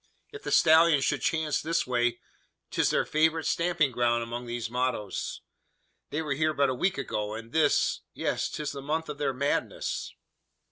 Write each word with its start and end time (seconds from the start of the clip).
"If 0.33 0.41
the 0.41 0.51
stallions 0.51 1.05
should 1.05 1.21
chance 1.21 1.61
this 1.61 1.85
way! 1.85 2.19
'Tis 2.71 2.89
their 2.89 3.05
favourite 3.05 3.45
stamping 3.45 3.91
ground 3.91 4.23
among 4.23 4.47
these 4.47 4.67
mottos. 4.67 5.41
They 6.09 6.23
were 6.23 6.33
here 6.33 6.55
but 6.55 6.69
a 6.69 6.73
week 6.73 6.97
ago; 6.97 7.35
and 7.35 7.51
this 7.51 7.99
yes 8.15 8.49
'tis 8.49 8.71
the 8.71 8.81
month 8.81 9.09
of 9.09 9.19
their 9.19 9.31
madness!" 9.31 10.15